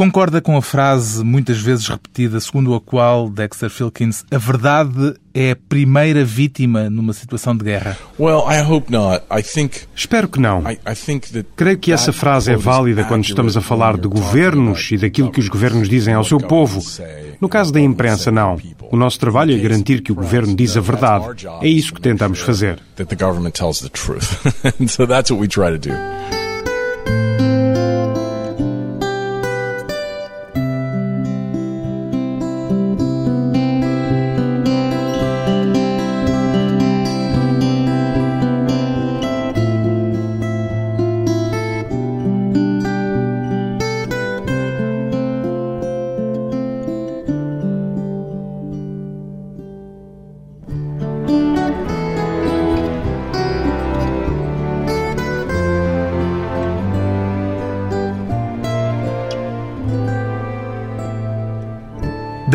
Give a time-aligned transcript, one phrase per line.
[0.00, 5.50] Concorda com a frase muitas vezes repetida, segundo a qual Dexter Filkins, a verdade é
[5.50, 7.98] a primeira vítima numa situação de guerra?
[8.18, 9.22] Well, I hope not.
[9.30, 10.62] I think Espero que não.
[10.62, 14.08] I, I think that Creio que essa frase é válida quando estamos a falar de
[14.08, 16.80] governos e daquilo que os governos dizem ao seu povo.
[17.38, 18.56] No caso da imprensa, não.
[18.90, 21.46] O nosso trabalho é garantir que o governo diz a verdade.
[21.60, 22.78] É isso que tentamos fazer.
[22.96, 24.46] that the government tells the truth.
[24.80, 25.92] and so that's what we try to do.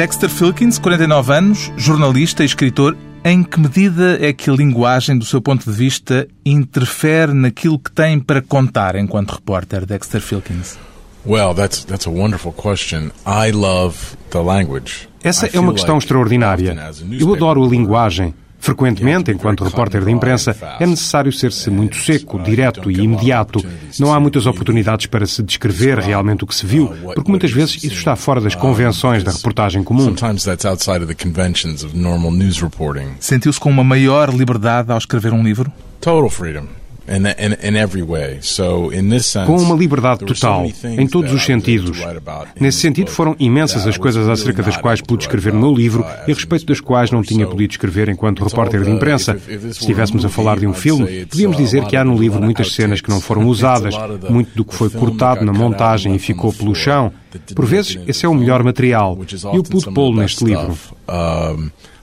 [0.05, 2.95] Dexter Filkins, 49 anos, jornalista e escritor.
[3.23, 7.91] Em que medida é que a linguagem, do seu ponto de vista, interfere naquilo que
[7.91, 10.77] tem para contar enquanto repórter, Dexter Filkins?
[11.25, 13.09] Well, that's that's a wonderful question.
[13.25, 13.97] I love
[14.29, 15.09] the language.
[15.23, 16.77] Essa é uma questão extraordinária.
[17.19, 18.31] Eu adoro a linguagem.
[18.59, 23.63] Frequentemente, enquanto repórter de imprensa, é necessário ser-se muito seco, direto e imediato.
[23.99, 27.83] Não há muitas oportunidades para se descrever realmente o que se viu, porque muitas vezes
[27.83, 30.05] isso está fora das convenções da reportagem comum.
[33.19, 35.71] Sentiu-se com uma maior liberdade ao escrever um livro?
[36.01, 36.65] Total freedom.
[37.07, 38.39] In, in, in every way.
[38.41, 41.99] So, in this sense, Com uma liberdade total, em todos os sentidos.
[42.59, 46.31] Nesse sentido, foram imensas as coisas acerca das quais pude escrever no meu livro e
[46.31, 49.37] a respeito das quais não tinha podido escrever enquanto repórter de imprensa.
[49.39, 53.01] Se estivéssemos a falar de um filme, podíamos dizer que há no livro muitas cenas
[53.01, 53.93] que não foram usadas,
[54.27, 57.11] muito do que foi cortado na montagem e ficou pelo chão.
[57.53, 59.17] Por vezes, esse é o melhor material.
[59.53, 60.75] E eu pude pô-lo neste livro.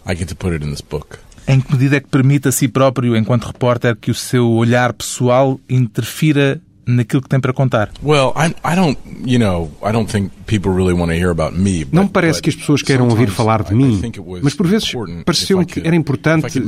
[0.05, 1.19] I get to put it in this book.
[1.47, 4.93] Em que medida é que permite a si próprio, enquanto repórter, que o seu olhar
[4.93, 7.91] pessoal interfira naquilo que tem para contar?
[8.03, 11.57] Well, I, I don't, you know, I don't think people really want to hear about
[11.57, 11.87] me.
[11.91, 14.01] Não me parece que as pessoas queiram ouvir falar de mim,
[14.43, 14.93] mas por vezes
[15.25, 16.61] pareceu-me que era importante, se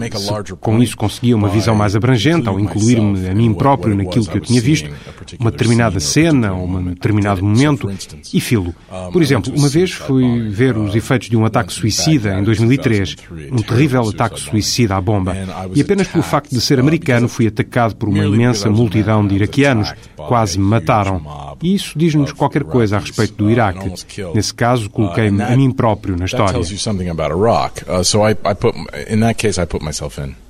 [0.60, 4.40] com isso conseguia uma visão mais abrangente ao incluir-me a mim próprio naquilo que eu
[4.40, 4.90] tinha visto,
[5.38, 7.90] uma determinada cena ou um determinado momento,
[8.32, 8.74] e filo.
[9.12, 12.44] Por exemplo, uma vez fui ver os uh, efeitos de um ataque suicida em Baghdad
[12.44, 15.36] 2003, 2003, um terrível ataque suicida à bomba,
[15.74, 19.92] e apenas pelo facto de ser americano fui atacado por uma imensa multidão de iraquianos,
[20.16, 21.20] quase me mataram.
[21.62, 23.90] E isso diz-nos qualquer coisa a respeito do Iraque.
[24.34, 26.58] Nesse caso, coloquei-me a mim próprio na história.
[26.58, 26.64] Uh.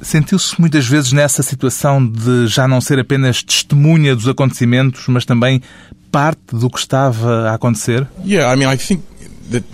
[0.00, 5.62] Sentiu-se muitas vezes nessa situação de já não ser apenas testemunha dos acontecimentos, mas também
[6.10, 8.06] parte do que estava a acontecer?
[8.24, 9.02] Yeah, I mean, I think
[9.50, 9.64] that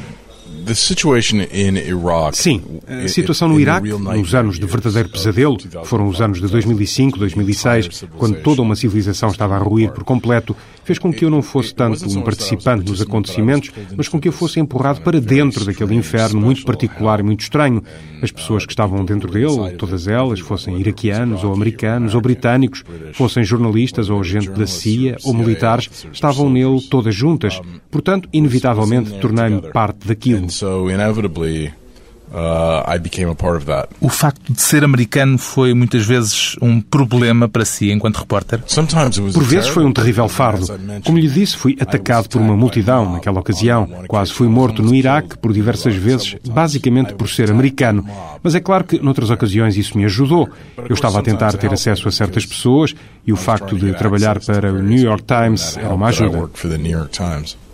[0.65, 2.37] the situation in Iraq.
[2.37, 7.19] Sim, a situação no Iraque, nos anos de verdadeiro pesadelo, foram os anos de 2005,
[7.19, 11.43] 2006, quando toda uma civilização estava a ruir por completo, fez com que eu não
[11.43, 15.95] fosse tanto um participante nos acontecimentos, mas com que eu fosse empurrado para dentro daquele
[15.95, 17.83] inferno muito particular e muito estranho.
[18.23, 22.83] As pessoas que estavam dentro dele, todas elas, fossem iraquianos ou americanos ou britânicos,
[23.13, 27.61] fossem jornalistas ou agentes da CIA ou militares, estavam nele todas juntas.
[27.91, 30.50] Portanto, inevitavelmente, tornei-me parte daquilo.
[30.51, 31.73] And so inevitably,
[32.33, 33.89] uh, I became a part of that.
[34.01, 38.61] O facto de ser americano foi muitas vezes um problema para si enquanto repórter?
[38.67, 40.67] Sometimes it was Por vezes foi um terrível fardo.
[41.05, 43.89] Como lhe disse, fui atacado por uma multidão naquela ocasião.
[44.09, 48.05] Quase fui morto no Iraque por diversas vezes, basicamente por ser americano.
[48.43, 50.49] Mas é claro que noutras ocasiões isso me ajudou.
[50.77, 52.93] Eu estava a tentar ter acesso a certas pessoas
[53.27, 56.51] e o facto de trabalhar para o New York Times era uma ajuda.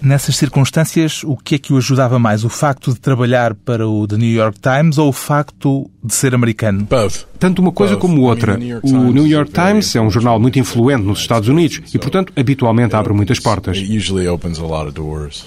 [0.01, 2.45] Nessas circunstâncias, o que é que o ajudava mais?
[2.45, 6.35] O facto de trabalhar para o The New York Times ou o facto de ser
[6.35, 6.85] americano?
[6.85, 7.27] Both.
[7.39, 8.59] Tanto uma coisa como outra.
[8.83, 12.95] O New York Times é um jornal muito influente nos Estados Unidos e, portanto, habitualmente
[12.95, 13.79] abre muitas portas.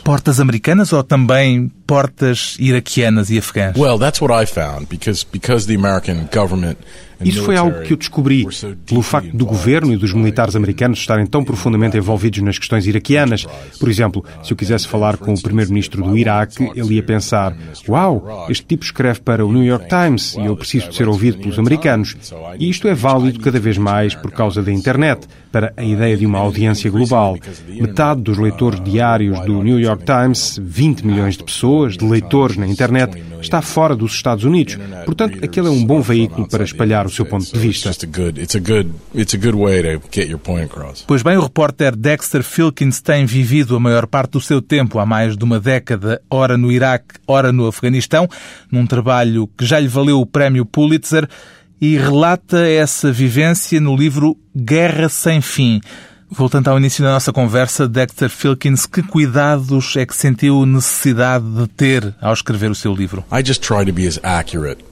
[0.04, 3.78] Portas americanas ou também portas iraquianas e afegãs?
[3.78, 6.78] Well, that's what I found because because the American government
[7.22, 8.46] Isso foi algo que eu descobri
[8.86, 13.46] pelo facto do governo e dos militares americanos estarem tão profundamente envolvidos nas questões iraquianas.
[13.80, 17.56] Por exemplo, se eu quisesse falar com o primeiro-ministro do Iraque, ele ia pensar:
[17.88, 21.38] Uau, este tipo escreve para o New York Times e eu preciso de ser ouvido
[21.40, 22.16] pelos americanos.
[22.58, 26.26] E isto é válido cada vez mais por causa da internet, para a ideia de
[26.26, 27.38] uma audiência global.
[27.68, 32.68] Metade dos leitores diários do New York Times, 20 milhões de pessoas, de leitores na
[32.68, 34.78] internet, está fora dos Estados Unidos.
[35.06, 37.90] Portanto, aquele é um bom veículo para espalhar o seu ponto de vista.
[41.08, 45.06] Pois bem, o repórter Dexter Filkins tem vivido a maior parte do seu tempo, há
[45.06, 48.28] mais de uma década, ora no Iraque, ora no Afeganistão,
[48.72, 51.28] num trabalho que já lhe valeu o prémio Pulitzer
[51.82, 55.80] e relata essa vivência no livro Guerra Sem Fim.
[56.32, 61.68] Voltando ao início da nossa conversa, Dexter Filkins, que cuidados é que sentiu necessidade de
[61.68, 63.26] ter ao escrever o seu livro?
[63.32, 64.89] I just try to be as accurate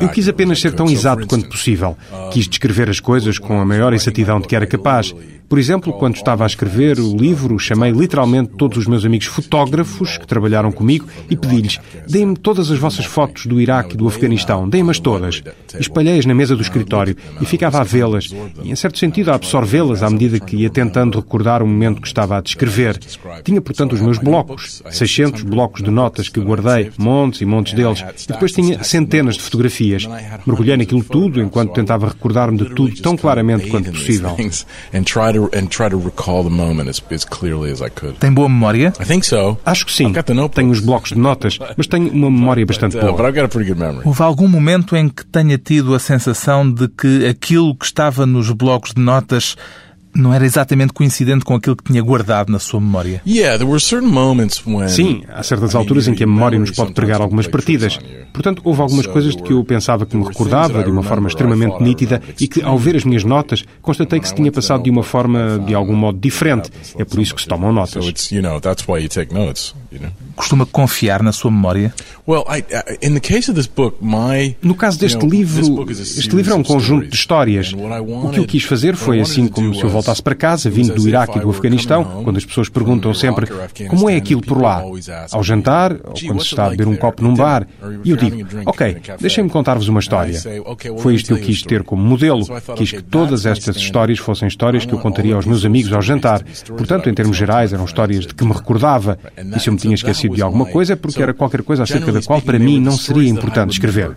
[0.00, 1.96] eu quis apenas ser tão exato quanto possível.
[2.32, 5.14] Quis descrever as coisas com a maior exatidão de que era capaz.
[5.52, 10.16] Por exemplo, quando estava a escrever o livro, chamei literalmente todos os meus amigos fotógrafos
[10.16, 11.78] que trabalharam comigo e pedi-lhes:
[12.08, 15.42] deem-me todas as vossas fotos do Iraque e do Afeganistão, deem-me-as todas.
[15.78, 18.30] Espalhei-as na mesa do escritório e ficava a vê-las
[18.64, 22.08] e, em certo sentido, a absorvê-las à medida que ia tentando recordar o momento que
[22.08, 22.98] estava a descrever.
[23.44, 28.04] Tinha, portanto, os meus blocos, 600 blocos de notas que guardei, montes e montes deles,
[28.24, 30.06] e depois tinha centenas de fotografias.
[30.46, 34.36] Mergulhei naquilo tudo enquanto tentava recordar-me de tudo tão claramente quanto possível
[34.92, 38.18] and try to recall the moment as, as clearly as I could.
[38.18, 38.92] Tem boa memória?
[39.00, 39.56] I think so.
[39.64, 40.12] Acho que sim.
[40.54, 43.12] Tenho os blocos de notas, mas tenho uma memória bastante boa.
[43.12, 44.06] But I've got a pretty good memory.
[44.06, 48.50] Houve algum momento em que tenha tido a sensação de que aquilo que estava nos
[48.50, 49.56] blocos de notas
[50.14, 53.20] não era exatamente coincidente com aquilo que tinha guardado na sua memória.
[54.88, 57.98] Sim, há certas alturas em que a memória nos pode pregar algumas partidas.
[58.32, 61.82] Portanto, houve algumas coisas de que eu pensava que me recordava de uma forma extremamente
[61.82, 65.02] nítida e que, ao ver as minhas notas, constatei que se tinha passado de uma
[65.02, 66.70] forma, de algum modo, diferente.
[66.98, 68.04] É por isso que se tomam notas.
[70.34, 71.94] Costuma confiar na sua memória?
[74.62, 77.72] No caso deste livro, este livro é um conjunto de histórias.
[77.72, 81.08] O que eu quis fazer foi, assim como se eu voltasse para casa, vindo do
[81.08, 83.46] Iraque e do Afeganistão, quando as pessoas perguntam sempre
[83.88, 84.82] como é aquilo por lá,
[85.30, 87.66] ao jantar ou quando se está a beber um copo num bar,
[88.04, 90.40] e eu digo, ok, deixem-me contar-vos uma história.
[90.98, 92.46] Foi isto que eu quis ter como modelo.
[92.76, 96.42] Quis que todas estas histórias fossem histórias que eu contaria aos meus amigos ao jantar.
[96.66, 99.18] Portanto, em termos gerais, eram histórias de que me recordava.
[99.54, 102.10] E se eu me tinha esquecido de alguma coisa, é porque era qualquer coisa acerca
[102.12, 104.16] da qual para mim não seria importante escrever.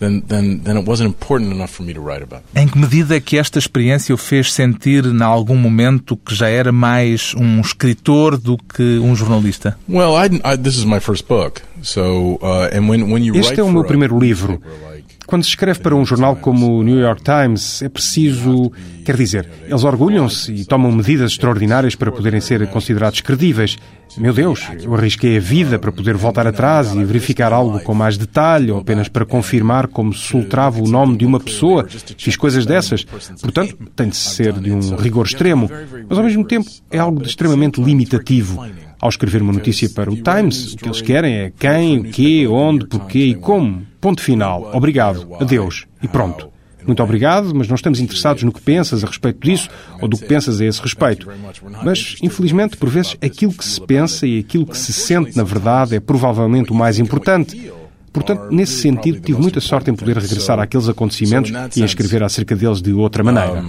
[0.00, 2.42] Then, then, then it wasn't important enough for me to write about.
[2.56, 6.48] Em que medida é que esta experiência o fez sentir, em algum momento, que já
[6.48, 9.76] era mais um escritor do que um jornalista?
[9.86, 13.60] Well, I, I, this is my first book, so uh, and when when you este
[13.60, 14.62] é o meu primeiro livro.
[15.30, 18.72] Quando se escreve para um jornal como o New York Times, é preciso.
[19.04, 23.78] Quer dizer, eles orgulham-se e tomam medidas extraordinárias para poderem ser considerados credíveis.
[24.18, 28.18] Meu Deus, eu arrisquei a vida para poder voltar atrás e verificar algo com mais
[28.18, 31.86] detalhe ou apenas para confirmar como se soltrava o nome de uma pessoa.
[32.18, 33.04] Fiz coisas dessas.
[33.40, 35.70] Portanto, tem de ser de um rigor extremo.
[36.08, 38.60] Mas ao mesmo tempo é algo de extremamente limitativo.
[39.00, 42.46] Ao escrever uma notícia para o Times, o que eles querem é quem, o quê,
[42.46, 43.86] onde, porquê e como.
[44.00, 44.70] Ponto final.
[44.74, 45.26] Obrigado.
[45.40, 45.86] Adeus.
[46.02, 46.50] E pronto.
[46.86, 49.68] Muito obrigado, mas não estamos interessados no que pensas a respeito disso
[50.00, 51.28] ou do que pensas a esse respeito.
[51.84, 55.94] Mas, infelizmente, por vezes, aquilo que se pensa e aquilo que se sente na verdade
[55.94, 57.70] é provavelmente o mais importante.
[58.12, 62.56] Portanto, nesse sentido, tive muita sorte em poder regressar àqueles acontecimentos e em escrever acerca
[62.56, 63.62] deles de outra maneira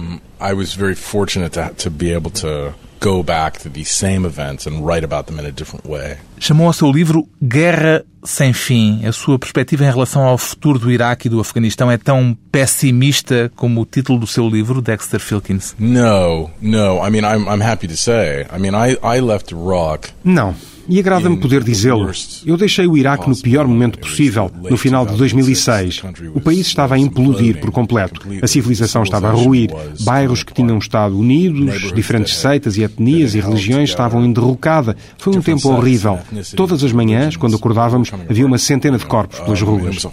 [3.02, 6.16] go back to these same events and write about them in a different way.
[6.38, 9.04] Chamou ao seu livro Guerra sem fim.
[9.04, 13.50] A sua perspectiva em relação ao futuro do Iraque e do Afeganistão é tão pessimista
[13.56, 15.74] como o título do seu livro, Dexter Filkins?
[15.78, 17.04] No, no.
[17.04, 18.46] I mean, I'm, I'm happy to say.
[18.52, 20.10] I mean, I, I left Iraq.
[20.24, 20.54] Não.
[20.88, 22.10] E agrada-me poder dizê-lo.
[22.44, 26.02] Eu deixei o Iraque no pior momento possível, no final de 2006.
[26.34, 28.20] O país estava a implodir por completo.
[28.42, 29.70] A civilização estava a ruir.
[30.00, 34.96] Bairros que tinham estado unidos, diferentes seitas e etnias e religiões estavam em derrocada.
[35.18, 36.18] Foi um tempo horrível.
[36.56, 40.06] Todas as manhãs, quando acordávamos, havia uma centena de corpos pelas ruas.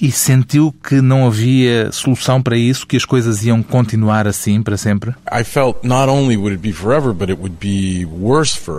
[0.00, 4.76] E sentiu que não havia solução para isso, que as coisas iam continuar assim para
[4.76, 5.14] sempre?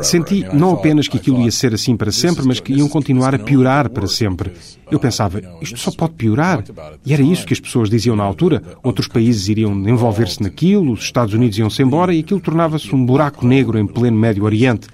[0.04, 3.40] Senti não apenas que aquilo ia ser assim para sempre, mas que iam continuar a
[3.40, 4.52] piorar para sempre.
[4.92, 6.64] Eu pensava, isto só pode piorar.
[7.06, 8.62] E era isso que as pessoas diziam na altura.
[8.84, 13.46] Outros países iriam envolver-se naquilo, os Estados Unidos iam-se embora e aquilo tornava-se um buraco
[13.46, 14.88] negro em pleno Médio Oriente.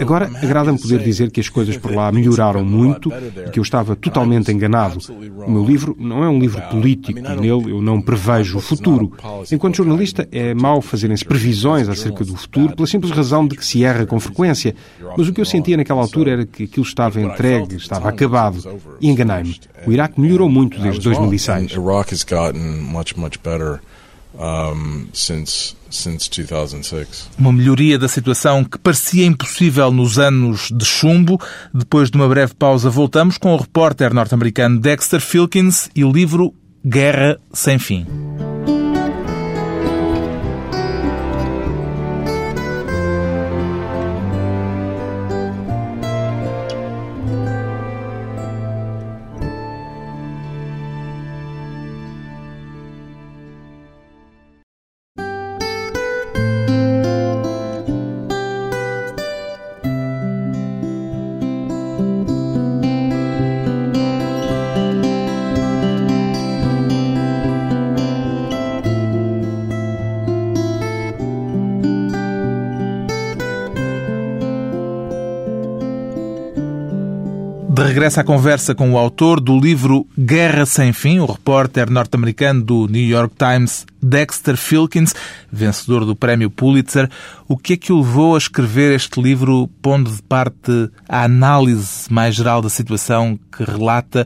[0.00, 3.12] Agora, agrada-me poder dizer que as coisas por lá melhoraram muito
[3.46, 4.98] e que eu estava totalmente enganado.
[5.46, 9.12] O meu livro não é um livro político, nele eu não prevejo o futuro.
[9.52, 13.84] Enquanto jornalista, é mau fazerem-se previsões acerca do futuro pela simples razão de que se
[13.84, 14.74] erra com frequência.
[15.16, 18.62] Mas o que eu sentia naquela altura era que aquilo estava entregue, estava acabado.
[19.00, 19.60] E enganei-me.
[19.86, 21.76] O Iraque melhorou muito desde 2006.
[24.38, 27.30] Um, since since 2006.
[27.38, 31.40] Uma melhoria da situação que parecia impossível nos anos de chumbo.
[31.72, 36.52] Depois de uma breve pausa, voltamos com o repórter norte-americano Dexter Filkins e o livro
[36.84, 38.53] Guerra Sem Fim.
[77.74, 82.62] De regresso à conversa com o autor do livro Guerra Sem Fim, o repórter norte-americano
[82.62, 85.12] do New York Times, Dexter Filkins,
[85.50, 87.10] vencedor do prémio Pulitzer.
[87.48, 92.06] O que é que o levou a escrever este livro, pondo de parte a análise
[92.12, 94.24] mais geral da situação que relata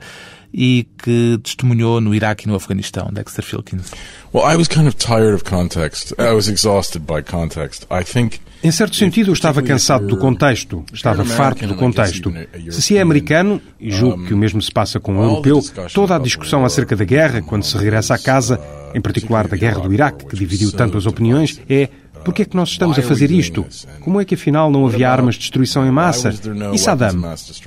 [0.52, 3.92] e que testemunhou no Iraque e no Afeganistão, Dexter Filkins?
[4.30, 6.12] Well, I was kind of tired of context.
[6.18, 7.86] I was exhausted by context.
[7.90, 12.32] I think em certo sentido, eu estava cansado do contexto, estava farto do contexto.
[12.70, 15.62] Se se é americano, e julgo que o mesmo se passa com o europeu,
[15.94, 18.60] toda a discussão acerca da guerra, quando se regressa à casa,
[18.94, 21.88] em particular da guerra do Iraque, que dividiu tanto as opiniões, é
[22.24, 23.64] por que é que nós estamos a fazer isto?
[24.00, 26.30] Como é que afinal não havia armas de destruição em massa?
[26.74, 27.08] E Saddam?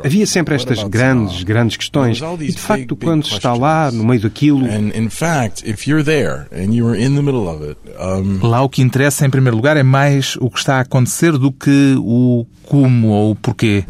[0.04, 2.18] Havia sempre estas grandes, grandes questões.
[2.50, 4.66] E de facto, quando se está lá, no meio daquilo.
[8.42, 11.52] Lá o que interessa, em primeiro lugar, é mais o que está a acontecer do
[11.52, 13.84] que o como ou o porquê.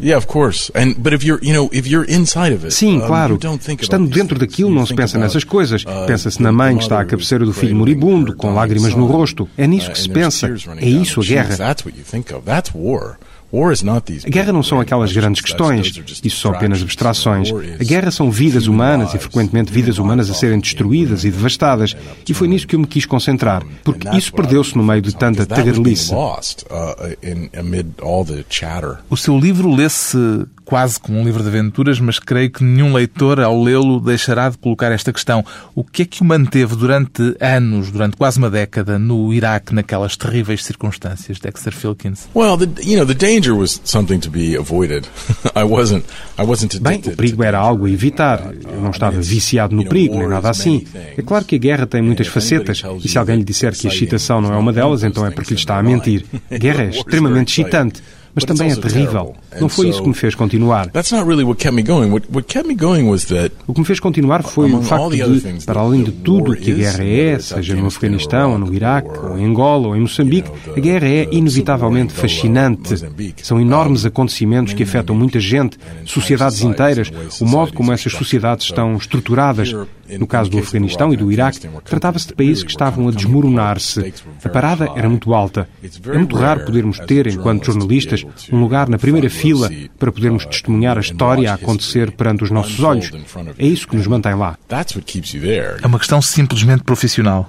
[2.70, 3.38] Sim, claro.
[3.84, 5.84] Estando dentro daquilo, não se pensa nessas coisas.
[5.84, 9.48] Uh, Pensa-se na mãe que está à cabeceira do filho moribundo, com lágrimas no rosto.
[9.56, 10.51] É nisso que se pensa.
[10.78, 11.48] É isso a guerra.
[14.24, 17.50] A guerra não são aquelas grandes questões, isso são apenas abstrações.
[17.78, 21.94] A guerra são vidas humanas e frequentemente vidas humanas a serem destruídas e devastadas.
[22.26, 25.44] E foi nisso que eu me quis concentrar, porque isso perdeu-se no meio de tanta
[25.44, 26.14] tagarelice.
[29.10, 30.16] O seu livro lê-se
[30.64, 34.58] quase como um livro de aventuras, mas creio que nenhum leitor, ao lê-lo, deixará de
[34.58, 35.44] colocar esta questão.
[35.74, 40.16] O que é que o manteve durante anos, durante quase uma década, no Iraque, naquelas
[40.16, 42.28] terríveis circunstâncias, Dexter Filkins?
[42.34, 45.06] Well, the, you know, the danger was something to be avoided.
[45.54, 46.04] I wasn't,
[46.38, 48.52] I wasn't Bem, o perigo era algo a evitar.
[48.64, 50.86] Eu não estava viciado no perigo, nem nada assim.
[50.94, 53.90] É claro que a guerra tem muitas facetas, e se alguém lhe disser que a
[53.90, 56.24] excitação não é uma delas, então é porque lhe está a mentir.
[56.50, 58.02] A guerra é extremamente excitante
[58.34, 59.34] mas também é terrível.
[59.60, 60.88] Não foi isso que me fez continuar.
[63.66, 66.72] O que me fez continuar foi o facto de, para além de tudo o que
[66.72, 70.80] a guerra é, seja no Afeganistão, no Iraque, ou em Angola, ou em Moçambique, a
[70.80, 72.94] guerra é inevitavelmente fascinante.
[73.42, 78.96] São enormes acontecimentos que afetam muita gente, sociedades inteiras, o modo como essas sociedades estão
[78.96, 79.74] estruturadas.
[80.18, 84.12] No caso do Afeganistão e do Iraque, tratava-se de países que estavam a desmoronar-se.
[84.44, 85.66] A parada era muito alta.
[85.82, 89.41] É muito raro podermos ter, enquanto jornalistas, um lugar na primeira fila
[89.98, 93.10] para podermos testemunhar a história a acontecer perante os nossos olhos.
[93.58, 94.56] É isso que nos mantém lá.
[95.82, 97.48] É uma questão simplesmente profissional.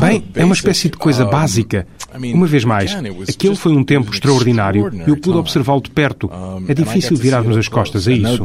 [0.00, 1.86] Bem, é uma espécie de coisa básica.
[2.32, 2.92] Uma vez mais,
[3.28, 6.30] aquele foi um tempo extraordinário e eu pude observá-lo de perto.
[6.66, 8.42] É difícil virarmos as costas a isso.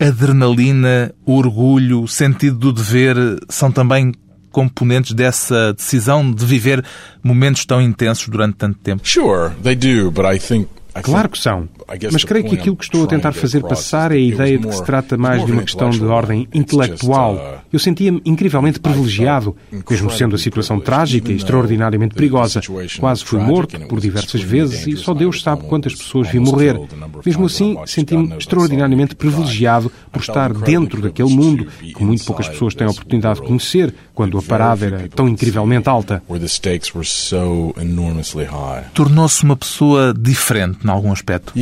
[0.00, 3.16] Adrenalina, orgulho, sentido do dever
[3.50, 4.12] são também
[4.50, 6.84] componentes dessa decisão de viver
[7.22, 9.06] momentos tão intensos durante tanto tempo?
[9.06, 10.68] Sure, they do, but I think
[11.02, 11.68] Claro que são.
[12.12, 14.74] Mas creio que aquilo que estou a tentar fazer passar é a ideia de que
[14.74, 17.62] se trata mais de uma questão de ordem intelectual.
[17.72, 19.56] Eu sentia-me incrivelmente privilegiado,
[19.90, 22.60] mesmo sendo a situação trágica e extraordinariamente perigosa.
[22.98, 26.78] Quase fui morto por diversas vezes e só Deus sabe quantas pessoas vi morrer.
[27.24, 32.86] Mesmo assim, senti-me extraordinariamente privilegiado por estar dentro daquele mundo que muito poucas pessoas têm
[32.86, 36.22] a oportunidade de conhecer quando a parada era tão incrivelmente alta.
[38.94, 41.52] Tornou-se uma pessoa diferente em algum aspecto?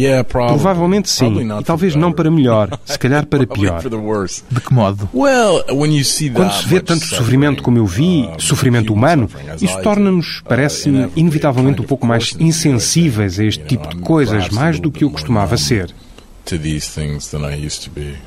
[0.49, 3.83] Provavelmente sim, e talvez não para melhor, se calhar para pior.
[4.51, 5.09] De que modo?
[6.35, 9.29] Quando se vê tanto sofrimento como eu vi, sofrimento humano,
[9.61, 14.91] isso torna-nos, parece-me, inevitavelmente um pouco mais insensíveis a este tipo de coisas, mais do
[14.91, 15.93] que eu costumava ser.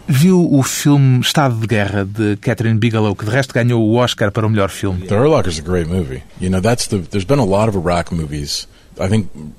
[0.07, 4.29] Viu o filme Estado de Guerra de Catherine Bigelow, que de resto ganhou o Oscar
[4.29, 5.07] para o melhor filme?
[5.07, 6.21] The Hurt Locker is a great movie.
[6.41, 8.67] You know, that's the there's been a lot of Iraq movies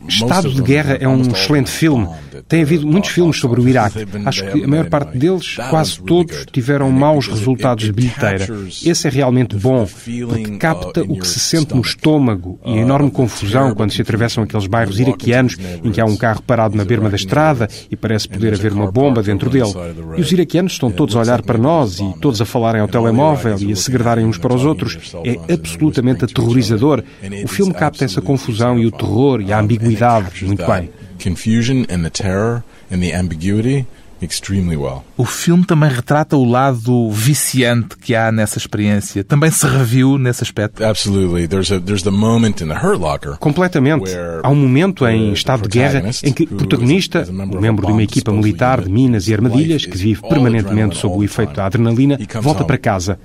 [0.09, 2.09] Estado de Guerra é um excelente filme.
[2.49, 4.07] Tem havido muitos filmes sobre o Iraque.
[4.25, 8.47] Acho que a maior parte deles, quase todos, tiveram maus resultados de bilheteira.
[8.85, 9.87] Esse é realmente bom,
[10.29, 14.45] porque capta o que se sente no estômago e a enorme confusão quando se atravessam
[14.45, 18.29] aqueles bairros iraquianos em que há um carro parado na berma da estrada e parece
[18.29, 19.73] poder haver uma bomba dentro dele.
[20.17, 23.57] E os iraquianos estão todos a olhar para nós e todos a falarem ao telemóvel
[23.61, 25.15] e a segredarem uns para os outros.
[25.25, 27.05] É absolutamente aterrorizador.
[27.45, 30.45] O filme capta essa confusão e o terror e a ambiguidade.
[30.47, 30.91] Muito bem.
[31.23, 33.87] Confusion and the terror and the ambiguity
[34.23, 35.05] extremely well.
[35.17, 39.25] O filme também retrata o lado viciante que há nessa experiência.
[39.25, 40.85] Também se reviu nesse aspecto.
[40.85, 41.47] Absolutely.
[41.47, 43.37] There's a there's the moment in the Hurt Locker.
[43.39, 44.11] Completamente.
[44.43, 48.03] Há um momento em estado de guerra em que o protagonista, um membro de uma
[48.03, 52.65] equipa militar de minas e armadilhas que vive permanentemente sob o efeito da adrenalina, volta
[52.65, 53.19] para casa.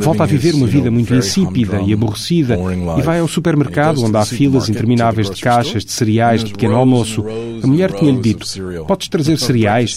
[0.00, 2.58] Volta a viver uma vida muito insípida e aborrecida
[2.98, 7.24] e vai ao supermercado onde há filas intermináveis de caixas de cereais de pequeno almoço.
[7.62, 8.46] A mulher tinha-lhe dito:
[8.86, 9.87] "Podes trazer cereais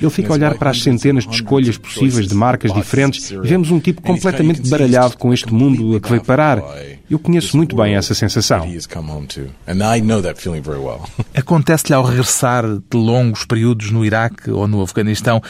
[0.00, 3.30] ele fica a olhar para as centenas de escolhas possíveis de marcas diferentes.
[3.30, 6.62] e vemos um tipo completamente baralhado com este mundo a que veio parar.
[7.10, 8.66] Eu conheço muito bem essa sensação.
[11.34, 15.42] Acontece-lhe ao regressar de longos períodos no Iraque ou no Afeganistão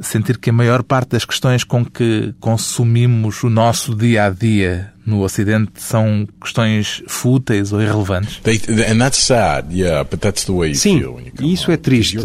[0.00, 4.92] sentir que a maior parte das questões com que consumimos o nosso dia a dia
[5.04, 8.40] no Ocidente são questões fúteis ou irrelevantes?
[10.78, 11.02] Sim,
[11.40, 12.18] e isso é triste.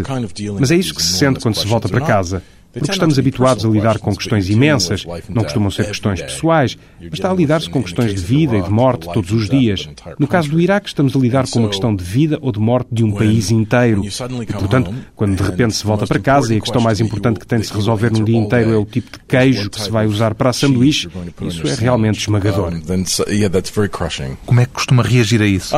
[0.60, 2.44] Mas é isso que se sente quando se volta para casa.
[2.74, 7.30] Porque estamos habituados a lidar com questões imensas, não costumam ser questões pessoais, mas está
[7.30, 9.88] a lidar-se com questões de vida e de morte todos os dias.
[10.18, 12.88] No caso do Iraque, estamos a lidar com uma questão de vida ou de morte
[12.92, 14.04] de um país inteiro.
[14.04, 17.46] E, portanto, quando de repente se volta para casa e a questão mais importante que
[17.46, 20.08] tem de se resolver num dia inteiro é o tipo de queijo que se vai
[20.08, 21.10] usar para a sanduíche,
[21.42, 22.74] isso é realmente esmagador.
[24.46, 25.76] Como é que costuma reagir a isso?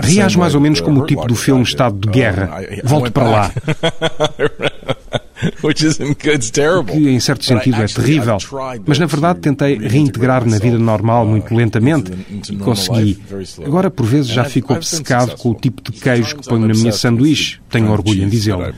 [0.00, 2.60] Reage mais ou menos como o tipo do filme Estado de Guerra.
[2.84, 3.50] Volto para lá.
[6.86, 8.38] que em certo sentido é terrível.
[8.86, 12.12] Mas na verdade tentei reintegrar na vida normal muito lentamente
[12.50, 13.18] e consegui.
[13.64, 16.92] Agora por vezes já fico obcecado com o tipo de queijo que ponho na minha
[16.92, 17.58] sanduíche.
[17.70, 18.72] Tenho orgulho em dizê-lo.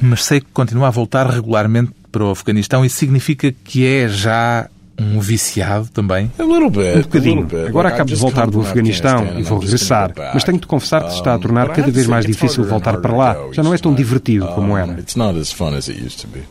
[0.00, 4.68] Mas sei que continua a voltar regularmente para o Afeganistão e significa que é já
[5.00, 6.30] um viciado também?
[6.98, 7.48] Um bocadinho.
[7.66, 10.12] Agora acabo de voltar do Afeganistão e vou regressar.
[10.34, 13.16] Mas tenho de confessar que se está a tornar cada vez mais difícil voltar para
[13.16, 13.36] lá.
[13.52, 14.92] Já não é tão divertido como era.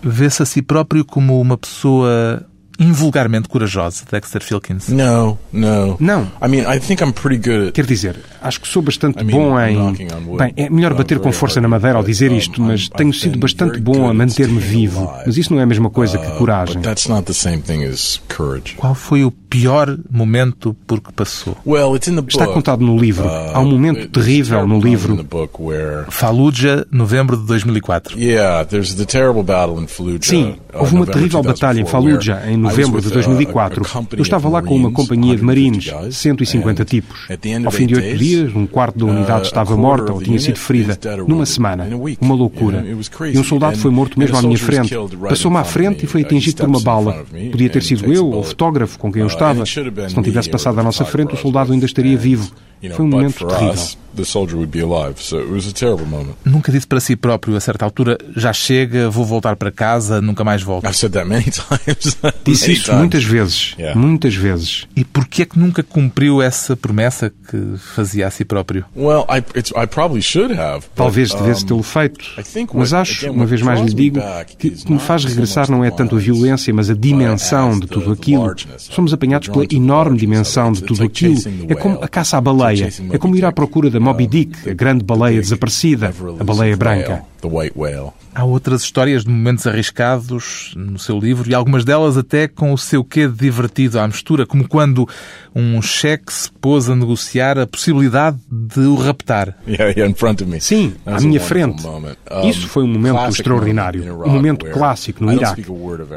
[0.01, 2.43] Vê-se a si próprio como uma pessoa
[2.79, 4.87] invulgarmente corajosa, Dexter Filkins?
[4.89, 5.97] Não, não.
[5.99, 6.31] Não.
[6.41, 7.71] I mean, I think I'm pretty good.
[7.73, 9.75] Quer dizer, acho que sou bastante bom em.
[10.37, 13.79] Bem, é melhor bater com força na madeira ao dizer isto, mas tenho sido bastante
[13.79, 15.11] bom a manter-me vivo.
[15.25, 16.81] Mas isso não é a mesma coisa que uh, coragem.
[18.77, 21.57] Qual foi o pior momento por que passou?
[22.29, 23.27] Está contado no livro.
[23.27, 25.15] Uh, Há um momento terrível no livro.
[26.09, 28.17] Fallujah, novembro de 2004.
[30.29, 33.85] Sim, houve uma terrível batalha em Fallujah em novembro de 2004.
[34.15, 37.27] Eu estava lá com uma companhia de marines, 150 tipos.
[37.65, 40.97] Ao fim de oito dias, um quarto da unidade estava morta ou tinha sido ferida.
[41.27, 41.87] Numa semana.
[42.21, 42.85] Uma loucura.
[43.33, 44.95] E um soldado foi morto mesmo à minha frente.
[45.27, 47.25] Passou-me à frente e foi atingido por uma bala.
[47.51, 49.65] Podia ter sido eu ou o fotógrafo com quem eu estava.
[49.65, 52.51] Se não tivesse passado à nossa frente, o soldado ainda estaria vivo.
[52.95, 53.75] Foi um momento terrível.
[56.43, 60.43] Nunca disse para si próprio, a certa altura, já chega, vou voltar para casa, nunca
[60.43, 60.83] mais volto.
[62.43, 63.75] Disse isso muitas vezes.
[63.95, 64.87] Muitas vezes.
[64.95, 68.83] E porquê é que nunca cumpriu essa promessa que fazia a si próprio?
[70.95, 72.19] Talvez devesse tê-lo feito.
[72.79, 74.19] Mas acho, uma vez mais lhe digo,
[74.57, 77.87] que o que me faz regressar não é tanto a violência, mas a dimensão de
[77.87, 78.43] tudo aquilo.
[78.77, 81.35] Somos apanhados pela enorme dimensão de tudo aquilo.
[81.69, 82.89] É como a caça à baleia baleia.
[83.11, 87.23] É como ir à procura da Moby Dick, a grande baleia desaparecida, a baleia branca.
[88.35, 92.77] Há outras histórias de momentos arriscados no seu livro e algumas delas até com o
[92.77, 95.07] seu quê de divertido à mistura, como quando
[95.55, 99.57] um cheque se pôs a negociar a possibilidade de o raptar.
[100.59, 101.83] Sim, à minha frente.
[102.43, 105.65] Isso foi um momento extraordinário, um momento clássico no Iraque.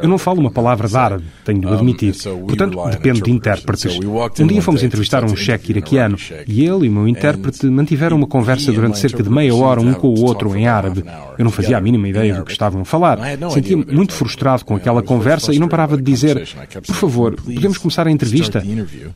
[0.01, 2.15] Eu não falo uma palavra de árabe, tenho de o admitir.
[2.47, 3.97] Portanto, depende de intérpretes.
[4.39, 8.27] Um dia fomos entrevistar um cheque iraquiano E ele e o meu intérprete mantiveram uma
[8.27, 11.03] conversa durante cerca de meia hora um com o outro em árabe.
[11.37, 13.19] Eu não fazia a mínima ideia do que estavam a falar.
[13.51, 16.47] Sentia-me muito frustrado com aquela conversa e não parava de dizer:
[16.85, 18.63] Por favor, podemos começar a entrevista?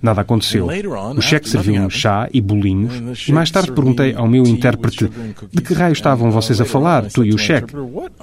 [0.01, 0.67] Nada aconteceu.
[1.15, 5.09] O cheque serviu-me chá e bolinhos e mais tarde perguntei ao meu intérprete
[5.51, 7.73] de que raio estavam vocês a falar, tu e o cheque.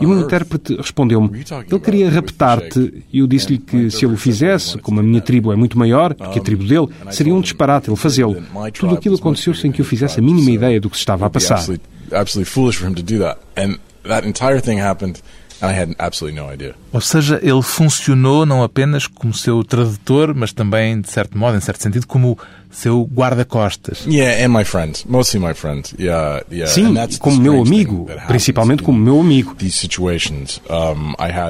[0.01, 4.17] E o meu intérprete respondeu-me: Ele queria raptar-te e eu disse-lhe que se ele o
[4.17, 7.89] fizesse, como a minha tribo é muito maior que a tribo dele, seria um disparate
[7.89, 8.37] ele fazê-lo.
[8.73, 11.31] Tudo aquilo aconteceu sem que eu fizesse a mínima ideia do que se estava a
[11.31, 11.65] passar.
[12.13, 13.41] Absolutely foolish for him to do that.
[13.57, 15.21] And that entire thing happened
[15.63, 16.75] I had absolutely no idea.
[16.93, 21.61] Ou seja, ele funcionou não apenas como seu tradutor, mas também, de certo modo, em
[21.61, 22.39] certo sentido, como
[22.75, 24.05] seu guarda-costas.
[24.07, 25.89] Yeah, and my friend, mostly my friend.
[25.99, 26.71] Yeah, yeah.
[26.71, 29.57] Sim, como meu amigo, principalmente como meu amigo.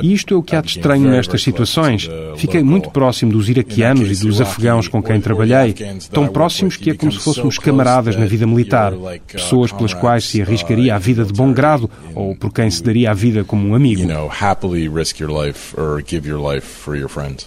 [0.02, 2.08] E isto é o que há de estranho nestas situações.
[2.37, 5.74] Fiquei muito próximo dos iraquianos e dos afegãos com quem trabalhei,
[6.12, 8.92] tão próximos que é como se fôssemos camaradas na vida militar,
[9.26, 13.10] pessoas pelas quais se arriscaria a vida de bom grado ou por quem se daria
[13.10, 14.02] a vida como um amigo.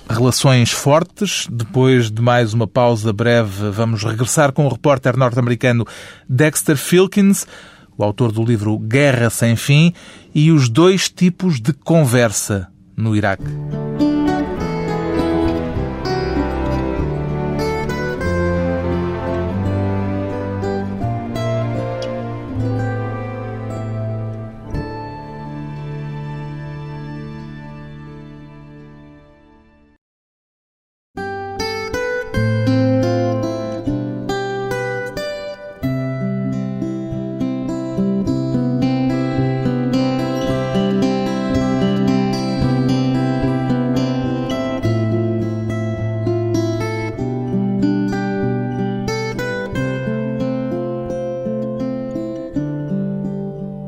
[0.10, 5.86] Relações fortes, depois de mais uma pausa breve vamos regressar com o repórter norte-americano
[6.28, 7.46] Dexter Filkins,
[7.98, 9.94] o autor do livro Guerra Sem Fim,
[10.34, 13.46] e os dois tipos de conversa no Iraque.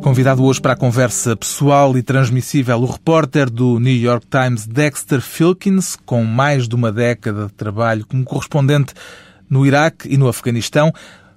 [0.10, 5.22] Convidado hoje para a conversa pessoal e transmissível, o repórter do New York Times Dexter
[5.22, 8.96] Filkins, com mais de uma década de trabalho como correspondente
[9.48, 10.92] no Iraque e no Afeganistão.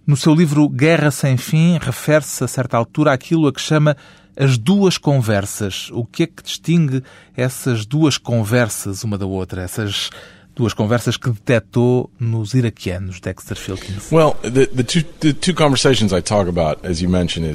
[0.06, 3.94] No seu livro Guerra Sem Fim, refere-se a certa altura àquilo a que chama
[4.34, 5.90] as duas conversas.
[5.92, 7.02] O que é que distingue
[7.36, 9.60] essas duas conversas uma da outra?
[9.60, 10.08] Essas
[10.54, 14.10] duas conversas que detectou nos iraquianos, Dexter Filkins.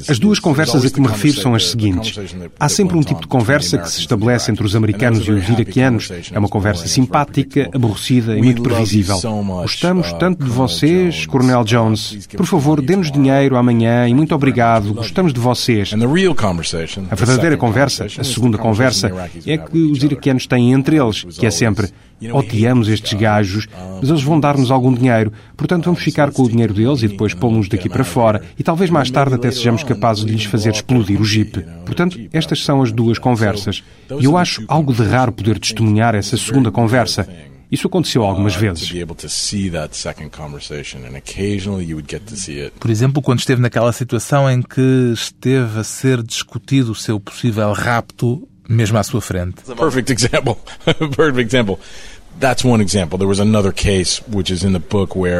[0.10, 2.17] As duas conversas a que me refiro são as seguintes.
[2.60, 6.10] Há sempre um tipo de conversa que se estabelece entre os americanos e os iraquianos.
[6.31, 9.19] É uma conversa simpática, aborrecida e muito previsível.
[9.62, 12.27] Gostamos uh, tanto de vocês, Coronel Jones.
[12.36, 14.93] Por favor, dê-nos dinheiro amanhã e muito obrigado.
[14.93, 15.91] Gostamos de vocês.
[15.93, 19.12] A verdadeira conversa, a segunda conversa,
[19.45, 21.89] é que os iraquianos têm entre eles, que é sempre
[22.33, 23.67] odiamos estes gajos,
[24.00, 27.34] mas eles vão dar-nos algum dinheiro, portanto vamos ficar com o dinheiro deles e depois
[27.34, 31.19] pô-los daqui para fora e talvez mais tarde até sejamos capazes de lhes fazer explodir
[31.21, 31.60] o jeep.
[31.86, 33.84] Portanto, estas são as duas conversas.
[34.19, 37.28] E eu acho algo de raro poder testemunhar essa segunda conversa.
[37.69, 38.89] Isso aconteceu algumas vezes.
[42.80, 47.73] Por exemplo, quando esteve naquela situação em que esteve a ser discutido o seu possível
[47.73, 49.62] rapto mesmo à sua frente.
[49.63, 50.56] Perfect example.
[51.15, 51.80] Perfect example.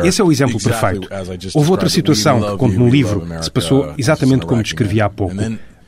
[0.06, 1.08] Esse é o exemplo perfeito.
[1.54, 5.36] Houve outra situação que conto no livro, que se passou exatamente como descrevi há pouco.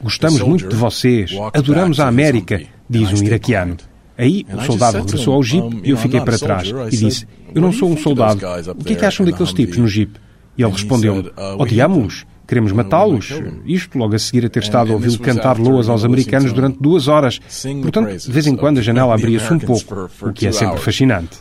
[0.02, 3.78] Gostamos muito de vocês, adoramos a América, diz um iraquiano.
[4.18, 7.72] Aí o soldado regressou ao jeep e eu fiquei para trás e disse: Eu não
[7.72, 8.40] sou um soldado.
[8.78, 10.12] O que é que acham daqueles tipos no jeep?
[10.58, 12.26] E ele respondeu-me: Odiamos-los.
[12.50, 13.30] Queremos matá-los.
[13.64, 17.08] Isto logo a seguir a ter estado a ouvi-lo cantar loas aos americanos durante duas
[17.08, 17.40] horas.
[17.84, 21.38] Portanto, de vez em quando a janela abria-se um pouco, o que é sempre fascinante.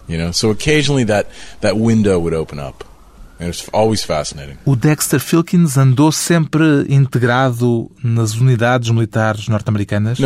[4.64, 10.18] O Dexter Filkins andou sempre integrado nas unidades militares norte-americanas?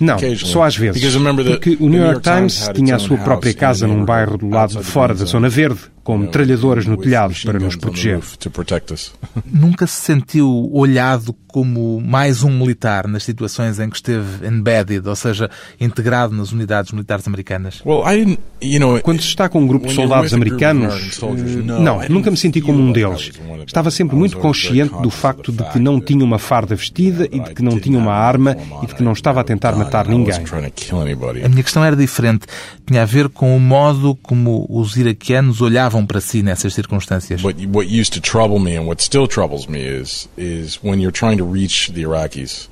[0.00, 1.00] Não, só às vezes.
[1.52, 4.82] Porque o New York Times tinha a sua própria casa num bairro do lado de
[4.84, 8.18] fora da Zona Verde, com metralhadoras no telhado para nos proteger.
[9.46, 15.14] Nunca se sentiu olhado como mais um militar nas situações em que esteve embedded, ou
[15.14, 17.80] seja, integrado nas unidades militares americanas?
[19.02, 21.20] Quando se está com um grupo de soldados americanos,
[21.64, 23.30] não, nunca me senti como um deles.
[23.66, 27.54] Estava sempre muito consciente do facto de que não tinha uma farda vestida e de
[27.54, 30.34] que não tinha uma arma e de que não estava a tentar matar ninguém.
[31.44, 32.46] A minha questão era diferente.
[32.86, 37.42] Tinha a ver com o modo como os iraquianos olhavam para si nessas circunstâncias.
[37.42, 41.38] What, used to trouble me and what still troubles me is is when you're trying
[41.38, 42.71] to reach the Iraqis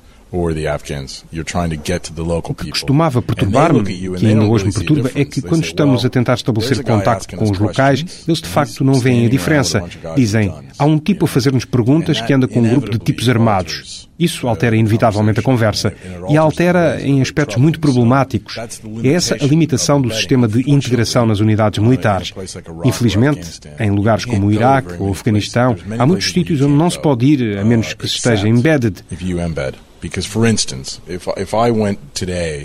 [2.71, 7.35] costumava perturbar-me, que ainda hoje me perturba, é que quando estamos a tentar estabelecer contacto
[7.35, 9.83] com os locais, eles de facto não veem a diferença.
[10.15, 14.09] Dizem, há um tipo a fazer-nos perguntas que anda com um grupo de tipos armados.
[14.17, 15.91] Isso altera inevitavelmente a conversa
[16.29, 18.55] e a altera em aspectos muito problemáticos.
[19.03, 22.31] É essa a limitação do sistema de integração nas unidades militares.
[22.85, 27.01] Infelizmente, em lugares como o Iraque ou o Afeganistão, há muitos sítios onde não se
[27.01, 29.03] pode ir a menos que se esteja embedded.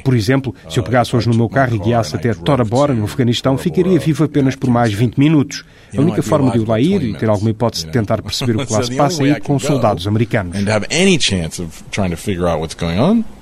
[0.03, 3.05] Por exemplo, se eu pegasse hoje no meu carro e guiasse até Tora Bora, no
[3.05, 5.65] Afeganistão, ficaria vivo apenas por mais 20 minutos.
[5.97, 8.67] A única forma de eu lá ir e ter alguma hipótese de tentar perceber o
[8.67, 10.57] que lá se passa é ir com soldados americanos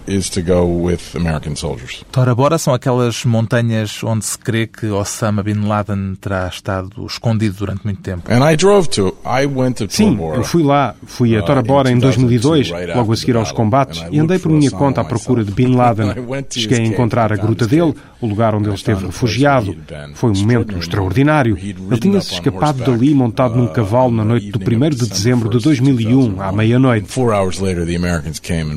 [0.07, 2.05] is to go with American soldiers.
[2.11, 7.57] Tora Bora são aquelas montanhas onde se crê que Osama Bin Laden terá estado escondido
[7.59, 8.31] durante muito tempo.
[8.33, 11.91] And I drove to, I went to Sim, eu fui lá, fui a Tora Bora
[11.91, 15.53] em 2002, logo a seguir aos combates, e andei por minha conta à procura de
[15.53, 16.15] Bin Laden.
[16.51, 19.77] Cheguei a encontrar a gruta dele, o lugar onde ele esteve refugiado.
[20.15, 21.57] Foi um momento extraordinário.
[21.57, 26.41] Ele tinha-se escapado dali montado num cavalo na noite do 1 de dezembro de 2001,
[26.41, 27.09] à meia-noite.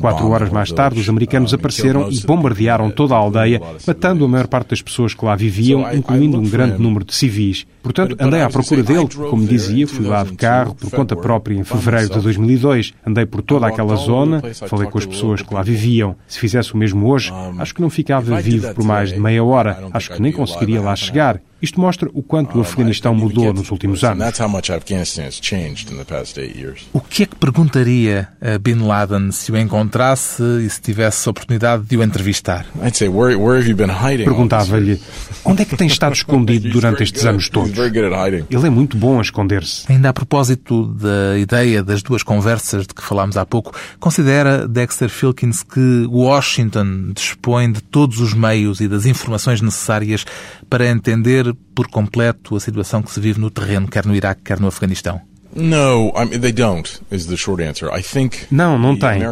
[0.00, 4.46] Quatro horas mais tarde, os americanos apareceram e bombardearam toda a aldeia, matando a maior
[4.46, 7.66] parte das pessoas que lá viviam, incluindo um grande número de civis.
[7.82, 11.64] Portanto, andei à procura dele, como dizia, fui lá de carro, por conta própria, em
[11.64, 12.94] fevereiro de 2002.
[13.04, 16.14] Andei por toda aquela zona, falei com as pessoas que lá viviam.
[16.26, 19.88] Se fizesse o mesmo hoje, acho que não ficava vivo por mais de meia hora.
[19.92, 21.40] Acho que nem conseguiria lá chegar.
[21.60, 24.18] Isto mostra o quanto o Afeganistão mudou nos últimos anos.
[26.92, 31.30] O que é que perguntaria a Bin Laden se o encontrasse e se tivesse a
[31.30, 32.64] oportunidade de o entrevistar?
[34.24, 35.00] Perguntava-lhe
[35.44, 37.76] onde é que tem estado escondido durante estes anos todos.
[38.48, 39.90] Ele é muito bom a esconder-se.
[39.90, 45.08] Ainda a propósito da ideia das duas conversas de que falámos há pouco, considera Dexter
[45.08, 50.24] Filkins que Washington dispõe de todos os meios e das informações necessárias
[50.68, 54.60] para entender por completo a situação que se vive no terreno, quer no Iraque, quer
[54.60, 55.20] no Afeganistão?
[58.50, 59.22] Não, não tem.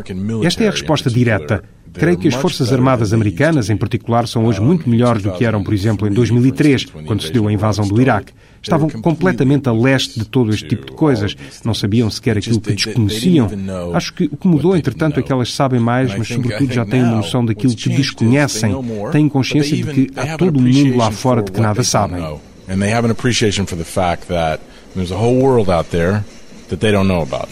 [0.45, 1.63] Esta é a resposta direta.
[1.93, 5.65] Creio que as Forças Armadas Americanas, em particular, são hoje muito melhores do que eram,
[5.65, 8.33] por exemplo, em 2003, quando se deu a invasão do Iraque.
[8.67, 11.37] Estavam completamente a leste de todo este tipo de coisas.
[11.65, 13.49] Não sabiam sequer aquilo que desconheciam.
[13.95, 17.03] Acho que o que mudou, entretanto, é que elas sabem mais, mas, sobretudo, já têm
[17.03, 18.75] uma noção daquilo que desconhecem.
[19.13, 22.23] Têm consciência de que há todo um mundo lá fora de que nada sabem.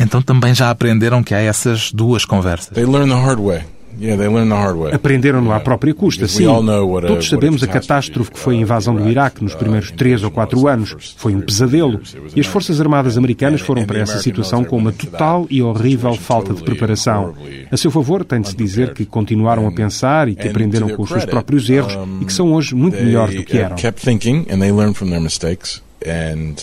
[0.00, 2.70] Então também já aprenderam que há essas duas conversas.
[2.70, 3.62] They learn the hard way.
[4.94, 6.44] Aprenderam-no à própria custa, sim.
[7.09, 10.66] Todos sabemos a catástrofe que foi a invasão do Iraque nos primeiros três ou quatro
[10.68, 11.14] anos.
[11.16, 12.00] Foi um pesadelo.
[12.35, 16.52] E as Forças Armadas Americanas foram para essa situação com uma total e horrível falta
[16.52, 17.35] de preparação.
[17.70, 21.02] A seu favor, tem de se dizer que continuaram a pensar e que aprenderam com
[21.02, 23.76] os seus próprios erros e que são hoje muito melhores do que eram.
[26.07, 26.57] And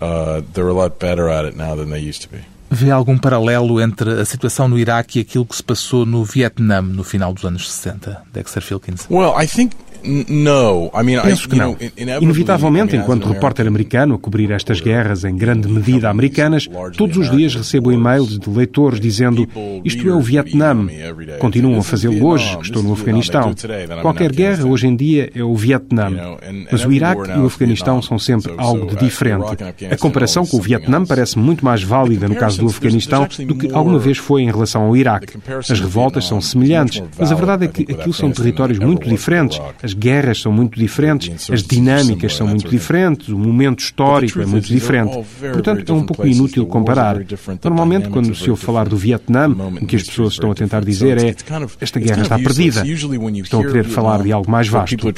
[0.00, 2.44] uh, they're a lot better at it now than they used to be.
[2.70, 6.80] Vê algum paralelo entre a situação no Iraque e aquilo que se passou no Vietnã
[6.80, 9.06] no final dos anos 60, Dexter Filkins?
[9.10, 9.74] Well, I think
[11.22, 11.76] Penso que não.
[12.20, 17.54] Inevitavelmente, enquanto repórter americano a cobrir estas guerras em grande medida americanas, todos os dias
[17.54, 19.46] recebo e-mails de leitores dizendo
[19.84, 20.86] isto é o Vietnã.
[21.38, 23.54] Continuam a fazê-lo hoje, estou no Afeganistão.
[24.02, 26.10] Qualquer guerra hoje em dia é o Vietnã.
[26.70, 29.56] Mas o Iraque e o Afeganistão são sempre algo de diferente.
[29.90, 33.70] A comparação com o Vietnã parece muito mais válida no caso do Afeganistão do que
[33.72, 35.38] alguma vez foi em relação ao Iraque.
[35.68, 39.60] As revoltas são semelhantes, mas a verdade é que aquilo são territórios muito diferentes.
[39.82, 44.66] As guerras são muito diferentes, as dinâmicas são muito diferentes, o momento histórico é muito
[44.66, 45.18] diferente.
[45.52, 47.16] Portanto, é um pouco inútil comparar.
[47.64, 51.18] Normalmente, quando se ouve falar do Vietnã, o que as pessoas estão a tentar dizer
[51.18, 51.34] é
[51.80, 52.82] esta guerra está perdida.
[52.86, 54.96] Estão a querer falar de algo mais vasto.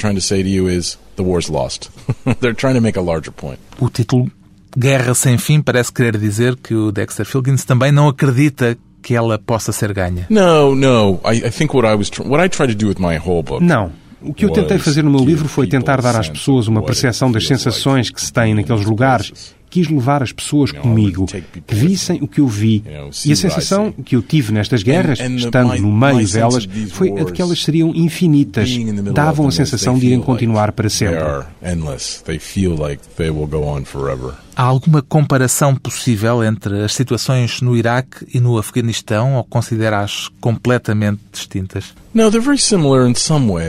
[3.79, 4.31] O título
[4.77, 9.37] Guerra Sem Fim parece querer dizer que o Dexter Filkins também não acredita que ela
[9.37, 10.25] possa ser ganha.
[10.29, 11.19] Não, não.
[11.25, 13.63] I, I think what I was what I try to do with my whole book.
[13.63, 13.91] Não.
[14.23, 17.31] O que eu tentei fazer no meu livro foi tentar dar às pessoas uma percepção
[17.31, 21.25] das sensações que se têm naqueles lugares quis levar as pessoas comigo,
[21.65, 22.83] que vissem o que eu vi.
[23.25, 27.31] E a sensação que eu tive nestas guerras, estando no meio delas, foi a de
[27.31, 28.69] que elas seriam infinitas.
[29.11, 31.17] Davam a sensação de irem continuar para sempre.
[34.55, 41.19] Há alguma comparação possível entre as situações no Iraque e no Afeganistão ou consideras completamente
[41.31, 41.95] distintas?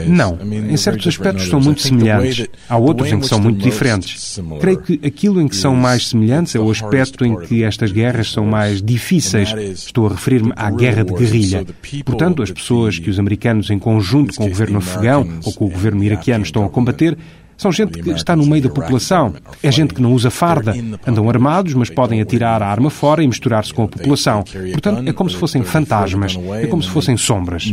[0.07, 2.47] Não, em certos aspectos são muito semelhantes.
[2.69, 4.39] Há outros em que são muito diferentes.
[4.61, 7.91] Creio que aquilo em que são mais mais semelhantes é o aspecto em que estas
[7.91, 9.53] guerras são mais difíceis.
[9.53, 11.65] Estou a referir-me à guerra de guerrilha.
[12.03, 15.69] Portanto, as pessoas que os americanos, em conjunto com o governo afegão ou com o
[15.69, 17.17] governo iraquiano, estão a combater,
[17.57, 19.33] são gente que está no meio da população.
[19.63, 20.73] É gente que não usa farda.
[21.07, 24.43] Andam armados, mas podem atirar a arma fora e misturar-se com a população.
[24.71, 26.37] Portanto, é como se fossem fantasmas.
[26.61, 27.63] É como se fossem sombras.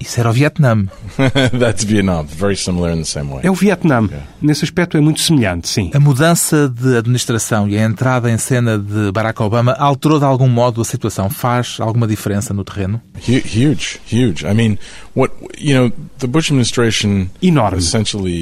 [0.00, 0.84] Isso era o Vietnã.
[3.42, 4.08] É o Vietnã.
[4.40, 5.90] Nesse aspecto é muito semelhante, sim.
[5.94, 10.48] A mudança de administração e a entrada em cena de Barack Obama alterou de algum
[10.48, 11.30] modo a situação?
[11.30, 13.00] Faz alguma diferença no terreno?
[13.28, 14.46] Huge, huge.
[14.46, 14.78] I mean,
[15.16, 15.92] what, you know,
[17.42, 17.80] enorme.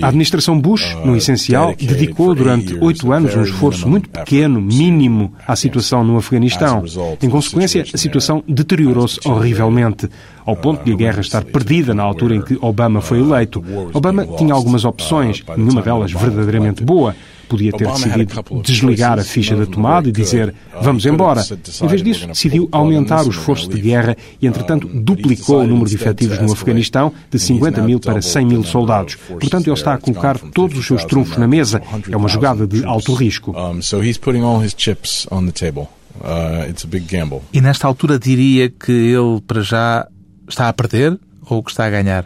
[0.02, 5.32] A administração Bush, no uh, essencial, dedicou durante oito anos um esforço muito pequeno, mínimo,
[5.46, 6.84] à situação no Afeganistão.
[7.22, 10.10] Em consequência, a situação deteriorou-se horrivelmente,
[10.44, 13.64] ao ponto de a guerra estar perdida na altura em que Obama foi eleito.
[13.92, 19.66] Obama tinha algumas opções, nenhuma delas verdadeiramente boa podia ter decidido desligar a ficha da
[19.66, 21.42] tomada e dizer vamos embora.
[21.82, 25.96] Em vez disso, decidiu aumentar o esforço de guerra e, entretanto, duplicou o número de
[25.96, 29.16] efetivos no Afeganistão de 50 mil para 100 mil soldados.
[29.16, 31.82] Portanto, ele está a colocar todos os seus trunfos na mesa.
[32.10, 33.52] É uma jogada de alto risco.
[36.14, 40.06] Uh, e nesta altura diria que ele, para já,
[40.48, 42.24] está a perder ou que está a ganhar?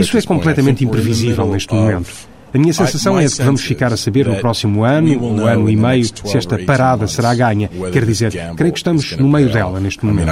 [0.00, 2.31] Isso é completamente imprevisível neste momento.
[2.54, 5.76] A minha sensação é que vamos ficar a saber no próximo ano, ou ano e
[5.76, 7.68] meio, se esta parada será ganha.
[7.92, 10.28] Quer dizer, creio que estamos no meio dela neste momento.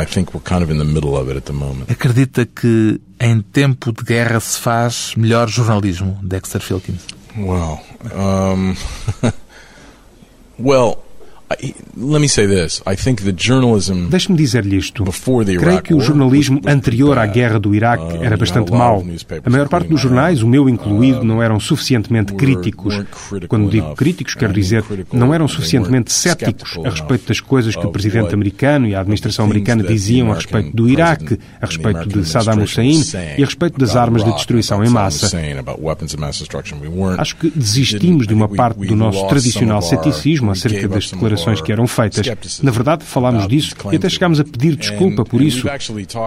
[1.88, 7.06] Acredita que em tempo de guerra se faz melhor jornalismo, Dexter Filkins?
[7.36, 7.80] Well,
[8.14, 8.74] um,
[10.58, 10.98] well,
[14.08, 15.04] Deixe-me dizer-lhe isto.
[15.60, 19.04] Creio que o jornalismo anterior à guerra do Iraque uh, era bastante mau.
[19.44, 23.02] A maior parte dos jornais, o meu incluído, não eram suficientemente críticos.
[23.48, 27.90] Quando digo críticos, quero dizer não eram suficientemente céticos a respeito das coisas que o
[27.90, 32.62] presidente americano e a administração americana diziam a respeito do Iraque, a respeito de Saddam
[32.62, 33.02] Hussein
[33.36, 35.28] e a respeito das armas de destruição em massa.
[37.20, 41.86] Acho que desistimos de uma parte do nosso tradicional ceticismo acerca das declarações que eram
[41.86, 42.26] feitas.
[42.62, 45.66] Na verdade, falámos disso e até chegámos a pedir desculpa por isso.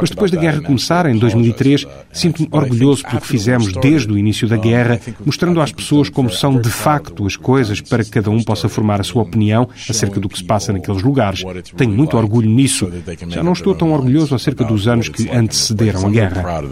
[0.02, 4.48] Mas depois da guerra começar, em 2003, sinto-me orgulhoso pelo que fizemos desde o início
[4.48, 8.42] da guerra, mostrando às pessoas como são de facto as coisas para que cada um
[8.44, 11.44] possa formar a sua opinião acerca do que se passa naqueles lugares.
[11.78, 12.92] Tenho muito orgulho nisso.
[13.30, 16.64] Já não estou tão orgulhoso acerca dos anos que antecederam a guerra.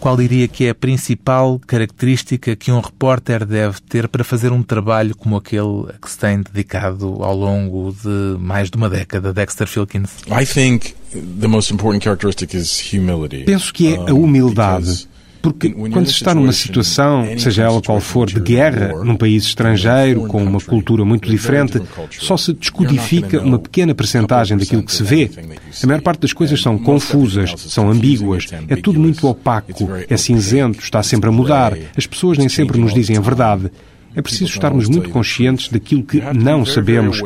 [0.00, 4.62] Qual diria que é a principal característica que um repórter deve ter para fazer um
[4.62, 9.32] trabalho como aquele a que se tem dedicado ao longo de mais de uma década,
[9.32, 10.10] Dexter Filkins?
[13.44, 15.08] Penso que é a humildade.
[15.44, 20.26] Porque quando se está numa situação, seja ela qual for, de guerra, num país estrangeiro,
[20.26, 21.82] com uma cultura muito diferente,
[22.18, 25.30] só se descodifica uma pequena percentagem daquilo que se vê.
[25.82, 30.78] A maior parte das coisas são confusas, são ambíguas, é tudo muito opaco, é cinzento,
[30.78, 31.76] está sempre a mudar.
[31.94, 33.70] As pessoas nem sempre nos dizem a verdade.
[34.14, 37.20] É preciso estarmos muito conscientes daquilo que não sabemos.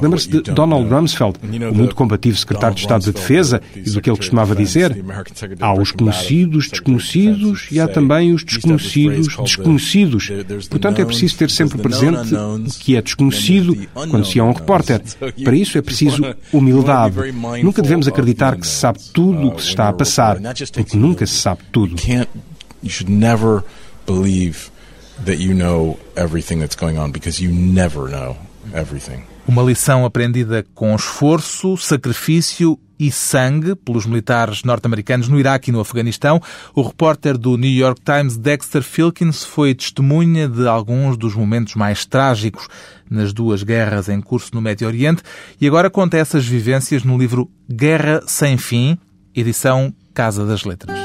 [0.00, 1.38] Lembra-se de Donald Rumsfeld,
[1.70, 4.96] o muito combativo secretário de Estado da Defesa, e do que ele costumava dizer?
[5.60, 10.30] Há os conhecidos desconhecidos e há também os desconhecidos desconhecidos.
[10.70, 15.02] Portanto, é preciso ter sempre presente o que é desconhecido quando se é um repórter.
[15.42, 16.22] Para isso é preciso
[16.52, 17.16] humildade.
[17.62, 20.38] Nunca devemos acreditar que se sabe tudo o que se está a passar,
[20.72, 21.96] porque nunca se sabe tudo.
[22.80, 23.64] You should never
[24.06, 24.70] believe
[25.24, 28.36] that you know everything that's going on because you never know
[28.74, 29.22] everything.
[29.46, 35.80] Uma lição aprendida com esforço, sacrifício e sangue pelos militares norte-americanos no Iraque e no
[35.80, 36.40] Afeganistão.
[36.74, 42.04] O repórter do New York Times, Dexter Filkins, foi testemunha de alguns dos momentos mais
[42.04, 42.68] trágicos
[43.08, 45.22] nas duas guerras em curso no Médio Oriente
[45.60, 48.98] e agora conta essas vivências no livro Guerra Sem Fim,
[49.34, 50.97] edição Casa das Letras.